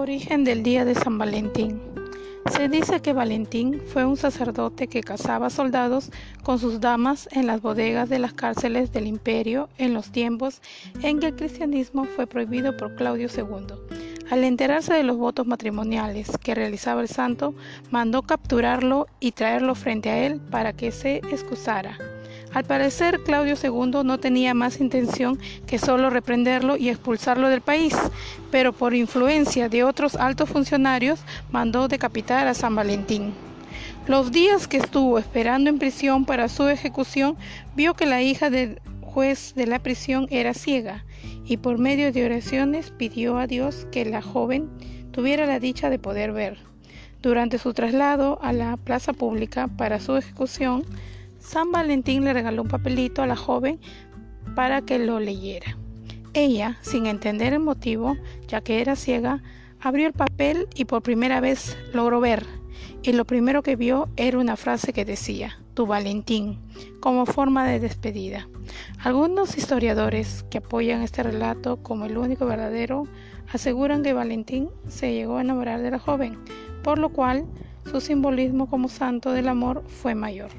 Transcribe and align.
Origen 0.00 0.44
del 0.44 0.62
Día 0.62 0.86
de 0.86 0.94
San 0.94 1.18
Valentín. 1.18 1.78
Se 2.50 2.70
dice 2.70 3.00
que 3.02 3.12
Valentín 3.12 3.82
fue 3.92 4.06
un 4.06 4.16
sacerdote 4.16 4.88
que 4.88 5.02
cazaba 5.02 5.50
soldados 5.50 6.10
con 6.42 6.58
sus 6.58 6.80
damas 6.80 7.28
en 7.32 7.46
las 7.46 7.60
bodegas 7.60 8.08
de 8.08 8.18
las 8.18 8.32
cárceles 8.32 8.92
del 8.92 9.06
imperio 9.06 9.68
en 9.76 9.92
los 9.92 10.10
tiempos 10.10 10.62
en 11.02 11.20
que 11.20 11.26
el 11.26 11.36
cristianismo 11.36 12.04
fue 12.04 12.26
prohibido 12.26 12.78
por 12.78 12.96
Claudio 12.96 13.28
II. 13.28 13.74
Al 14.30 14.42
enterarse 14.44 14.94
de 14.94 15.02
los 15.02 15.18
votos 15.18 15.46
matrimoniales 15.46 16.30
que 16.42 16.54
realizaba 16.54 17.02
el 17.02 17.08
santo, 17.08 17.54
mandó 17.90 18.22
capturarlo 18.22 19.06
y 19.20 19.32
traerlo 19.32 19.74
frente 19.74 20.08
a 20.08 20.24
él 20.24 20.40
para 20.40 20.72
que 20.72 20.92
se 20.92 21.16
excusara. 21.30 21.98
Al 22.52 22.64
parecer, 22.64 23.20
Claudio 23.24 23.54
II 23.62 24.02
no 24.04 24.18
tenía 24.18 24.54
más 24.54 24.80
intención 24.80 25.38
que 25.66 25.78
solo 25.78 26.10
reprenderlo 26.10 26.76
y 26.76 26.88
expulsarlo 26.88 27.48
del 27.48 27.60
país, 27.60 27.96
pero 28.50 28.72
por 28.72 28.94
influencia 28.94 29.68
de 29.68 29.84
otros 29.84 30.16
altos 30.16 30.48
funcionarios 30.50 31.20
mandó 31.50 31.88
decapitar 31.88 32.48
a 32.48 32.54
San 32.54 32.74
Valentín. 32.74 33.32
Los 34.06 34.32
días 34.32 34.66
que 34.66 34.78
estuvo 34.78 35.18
esperando 35.18 35.70
en 35.70 35.78
prisión 35.78 36.24
para 36.24 36.48
su 36.48 36.66
ejecución, 36.66 37.36
vio 37.76 37.94
que 37.94 38.06
la 38.06 38.22
hija 38.22 38.50
del 38.50 38.80
juez 39.02 39.54
de 39.54 39.66
la 39.66 39.78
prisión 39.78 40.26
era 40.30 40.54
ciega 40.54 41.04
y 41.44 41.56
por 41.56 41.78
medio 41.78 42.12
de 42.12 42.24
oraciones 42.24 42.92
pidió 42.96 43.38
a 43.38 43.46
Dios 43.46 43.86
que 43.90 44.04
la 44.04 44.22
joven 44.22 44.68
tuviera 45.10 45.46
la 45.46 45.58
dicha 45.58 45.90
de 45.90 45.98
poder 45.98 46.32
ver. 46.32 46.58
Durante 47.22 47.58
su 47.58 47.74
traslado 47.74 48.38
a 48.40 48.52
la 48.52 48.76
plaza 48.76 49.12
pública 49.12 49.68
para 49.68 50.00
su 50.00 50.16
ejecución, 50.16 50.84
San 51.50 51.72
Valentín 51.72 52.22
le 52.22 52.32
regaló 52.32 52.62
un 52.62 52.68
papelito 52.68 53.22
a 53.22 53.26
la 53.26 53.34
joven 53.34 53.80
para 54.54 54.82
que 54.82 55.00
lo 55.00 55.18
leyera. 55.18 55.76
Ella, 56.32 56.78
sin 56.80 57.06
entender 57.06 57.52
el 57.52 57.58
motivo, 57.58 58.16
ya 58.46 58.60
que 58.60 58.80
era 58.80 58.94
ciega, 58.94 59.42
abrió 59.80 60.06
el 60.06 60.12
papel 60.12 60.68
y 60.76 60.84
por 60.84 61.02
primera 61.02 61.40
vez 61.40 61.76
logró 61.92 62.20
ver. 62.20 62.46
Y 63.02 63.14
lo 63.14 63.24
primero 63.24 63.64
que 63.64 63.74
vio 63.74 64.08
era 64.16 64.38
una 64.38 64.56
frase 64.56 64.92
que 64.92 65.04
decía, 65.04 65.58
tu 65.74 65.86
Valentín, 65.86 66.60
como 67.00 67.26
forma 67.26 67.66
de 67.66 67.80
despedida. 67.80 68.46
Algunos 69.02 69.58
historiadores 69.58 70.44
que 70.50 70.58
apoyan 70.58 71.02
este 71.02 71.24
relato 71.24 71.82
como 71.82 72.04
el 72.04 72.16
único 72.16 72.46
verdadero 72.46 73.08
aseguran 73.52 74.04
que 74.04 74.12
Valentín 74.12 74.68
se 74.86 75.12
llegó 75.14 75.38
a 75.38 75.40
enamorar 75.40 75.82
de 75.82 75.90
la 75.90 75.98
joven, 75.98 76.38
por 76.84 77.00
lo 77.00 77.08
cual 77.08 77.44
su 77.90 78.00
simbolismo 78.00 78.70
como 78.70 78.88
santo 78.88 79.32
del 79.32 79.48
amor 79.48 79.82
fue 79.88 80.14
mayor. 80.14 80.52